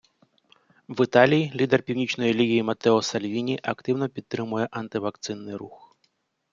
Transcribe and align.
В 0.89 1.03
Італії 1.03 1.51
лідер 1.55 1.83
Північної 1.83 2.33
Ліги 2.33 2.63
Матео 2.63 3.01
Сальвіні 3.01 3.59
активно 3.63 4.09
підтримує 4.09 4.65
анти-вакцинний 4.71 5.55
рух. 5.55 5.95